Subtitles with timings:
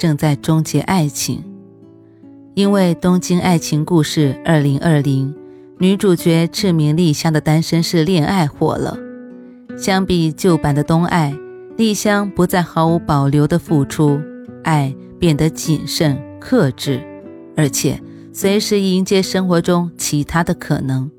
[0.00, 1.44] 正在终结爱情，
[2.54, 5.34] 因为《东京爱情故事》二零二零
[5.76, 8.96] 女主角赤名莉香的单身式恋爱火了。
[9.76, 11.34] 相比旧版的东爱，
[11.76, 14.18] 莉香不再毫无保留的付出，
[14.64, 17.02] 爱变得谨慎克制，
[17.54, 18.00] 而且
[18.32, 21.10] 随时迎接生活中其他的可能。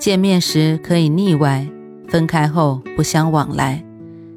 [0.00, 1.64] 见面时可以腻歪，
[2.08, 3.84] 分开后不相往来；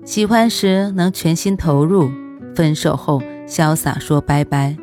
[0.05, 2.11] 喜欢时能全心投入，
[2.53, 3.19] 分手后。
[3.53, 4.75] 潇洒说拜拜，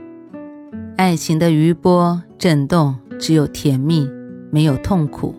[0.97, 4.09] 爱情的余波震动，只有甜蜜，
[4.53, 5.35] 没有痛苦。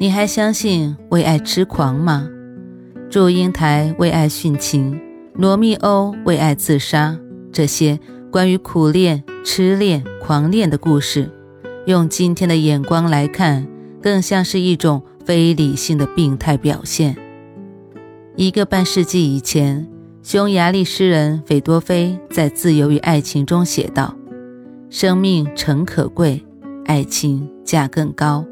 [0.00, 2.26] 你还相信为爱痴狂吗？
[3.10, 4.98] 祝英台为爱殉情，
[5.34, 7.18] 罗密欧为爱自杀，
[7.52, 8.00] 这些
[8.32, 11.30] 关于苦恋、痴恋、狂恋的故事，
[11.84, 13.66] 用今天的眼光来看，
[14.00, 17.14] 更像是一种非理性的病态表现。
[18.34, 19.93] 一个半世纪以前。
[20.24, 24.16] 匈牙利诗人斐多菲在《自由与爱情》中写道
[24.88, 26.42] ：“生命诚可贵，
[26.86, 28.42] 爱情价更高。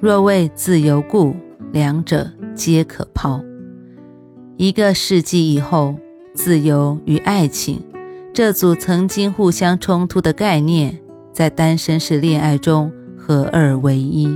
[0.00, 1.34] 若为自由故，
[1.72, 3.42] 两者皆可抛。”
[4.56, 5.96] 一个世纪以后，
[6.32, 7.82] 自由与爱情
[8.32, 10.96] 这组曾经互相冲突的概念，
[11.32, 14.28] 在单身式恋爱中合二为一。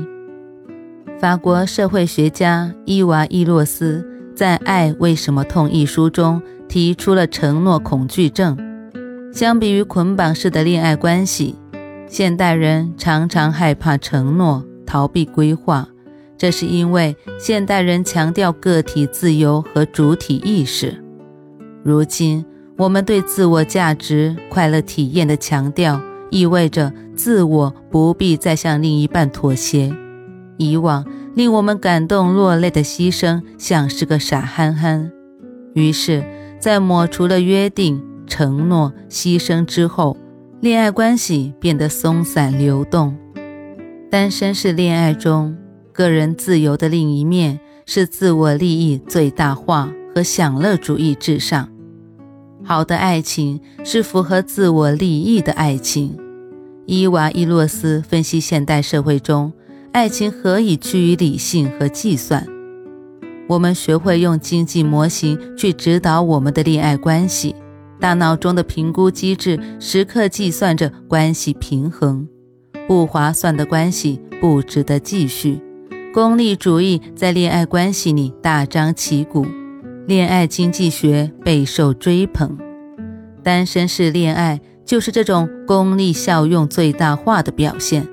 [1.20, 4.04] 法国社会学家伊娃·伊洛斯
[4.40, 6.40] 在《爱为什么痛》一书中。
[6.66, 8.56] 提出了承诺恐惧症。
[9.34, 11.56] 相比于捆绑式的恋爱关系，
[12.08, 15.88] 现代人常常害怕承诺，逃避规划。
[16.38, 21.02] 这是因为现代人强调个体自由和主体意识。
[21.82, 22.46] 如今，
[22.78, 29.92] 我们对自我价值、快乐体验的强调，意味着自我不必再向另一半妥协。
[30.60, 31.04] 以往
[31.34, 35.10] 令我们感动落泪的牺牲，像是个傻憨憨。
[35.74, 36.22] 于是。
[36.60, 40.14] 在抹除了约定、承诺、牺牲之后，
[40.60, 43.16] 恋爱关系变得松散流动。
[44.10, 45.56] 单身是恋爱中，
[45.90, 51.66] 个人自由的另一面是自我利益最大化和享乐主义至上。
[52.62, 56.14] 好的爱情是符合自我利益的爱情。
[56.84, 59.50] 伊娃·伊洛斯分析现代社会中，
[59.92, 62.46] 爱情何以趋于理性和计算？
[63.48, 67.56] 我们学会用经济模型去指导我们的恋爱关系，
[67.98, 72.28] 大脑中的评估机制时刻计算着关系平衡，
[72.86, 75.60] 不划算的关系不值得继续。
[76.14, 79.44] 功利主义在恋爱关系里大张旗鼓，
[80.06, 82.56] 恋爱经济学备受追捧。
[83.42, 88.06] 单身式恋爱就是这种功利效用最大化的表现，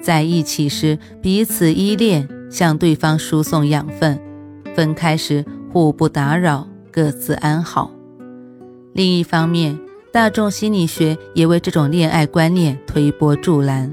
[0.00, 4.18] 在一起时彼此依恋，向对方输送养分。
[4.74, 7.90] 分开时互不打扰，各自安好。
[8.92, 9.78] 另一方面，
[10.12, 13.92] 大众心理学也为这种恋爱观念推波助澜。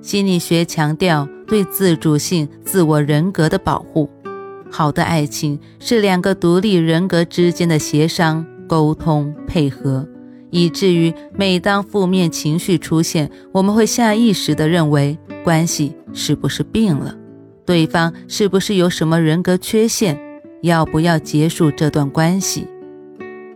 [0.00, 4.08] 心理学强调对自主性、自我人格的保护。
[4.70, 10.06] 好的爱情是两个独立人格之间的协商、沟通、配合，
[10.50, 17.14] 以至于每当负面情绪出现，我们会下意识地认为关系是不是病了。
[17.66, 20.18] 对方是不是有什么人格缺陷？
[20.62, 22.66] 要不要结束这段关系？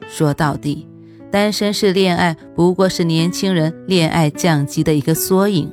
[0.07, 0.87] 说到底，
[1.31, 5.73] 单身式恋爱不过是年轻人恋爱降级的一个缩影。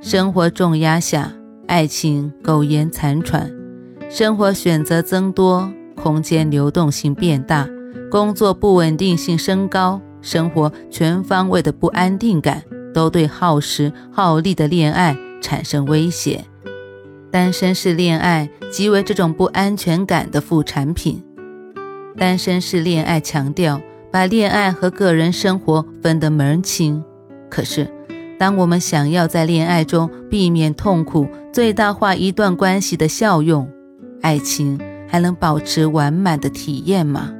[0.00, 1.32] 生活重压下，
[1.66, 3.48] 爱情苟延残喘；
[4.10, 7.68] 生活选择增多，空间流动性变大，
[8.10, 12.62] 工作不稳定性升高，生活全方位的不安定感，
[12.94, 16.42] 都对耗时耗力的恋爱产生威胁。
[17.30, 21.22] 单身式恋爱即为这种不安全感的副产品。
[22.16, 23.80] 单身式恋爱强调
[24.10, 27.04] 把恋爱和个人生活分得门清。
[27.50, 27.92] 可是，
[28.38, 33.68] 当我们想要在恋爱中避免痛苦，最大化一段关系的效用，
[34.22, 37.30] 爱情还能保持完满的体验吗？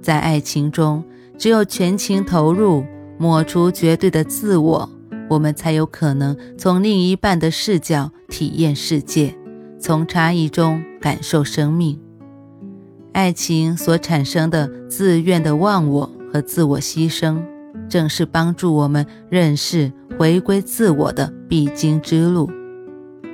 [0.00, 1.02] 在爱情中，
[1.38, 2.84] 只有全情投入，
[3.18, 4.90] 抹除绝对的自我。
[5.28, 9.34] 我们才有可能从另一半的视角体验世界，
[9.78, 11.98] 从差异中感受生命。
[13.12, 17.42] 爱情所产生的自愿的忘我和自我牺牲，
[17.88, 22.48] 正是帮助我们认识、回归自我的必经之路。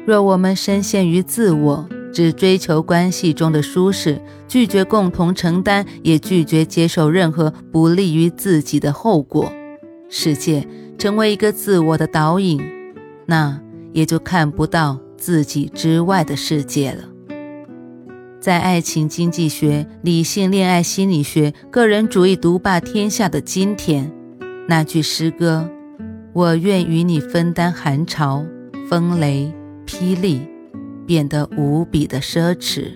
[0.07, 9.51] 若我们深陷于自我，只追求关系中的舒适，拒绝共同承担，也拒绝接受任何不利于自己的后果，
[10.09, 10.67] 世界
[10.99, 12.61] 成为一个自我的导引，
[13.27, 13.61] 那
[13.93, 17.05] 也就看不到自己之外的世界了。
[18.41, 24.13] 在爱情经济学、理性恋爱心理学、个人主义独霸天下的今天，
[24.69, 25.71] 那句诗歌
[26.35, 28.45] “我愿与你分担寒潮、
[28.91, 29.53] 风雷、
[29.87, 30.41] 霹雳”
[31.13, 32.93] 变得无比的奢侈。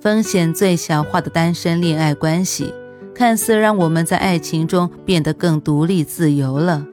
[0.00, 2.72] 风险最小化的单身恋爱关系，
[3.12, 6.86] 看似让我们在爱情中变得更独立自由了，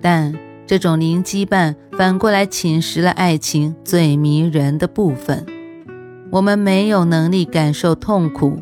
[0.00, 0.34] 但
[0.66, 5.46] 这种零羁绊反过来侵蚀了爱情最迷人的部分。
[6.32, 8.58] 我们没有能力感受痛苦，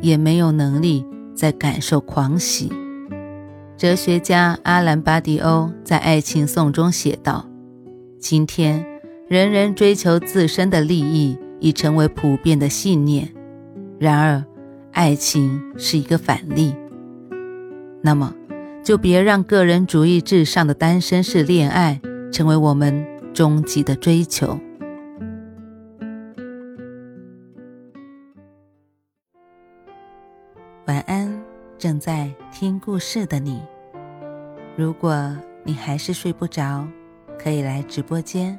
[0.00, 2.70] 也没有能力再感受狂喜。
[3.76, 7.48] 哲学家阿兰·巴迪欧在《爱情颂》中写道
[8.20, 8.86] ：“今天，
[9.32, 13.32] 人人追求自身的利益已成为普遍的信念。
[13.98, 14.44] 然而，
[14.92, 16.76] 爱情是一个反例。
[18.02, 18.34] 那么，
[18.84, 21.98] 就别让个人主义至上的单身式恋爱
[22.30, 24.60] 成为我们终极的追求。”
[30.84, 31.42] 晚安，
[31.78, 33.62] 正在听故事的你。
[34.76, 35.34] 如果
[35.64, 36.86] 你还是睡不着，
[37.38, 38.58] 可以来直播间